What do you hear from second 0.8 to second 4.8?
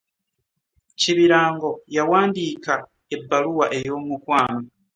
Kibirango yawandiika ebbaluwa ey'omukwano.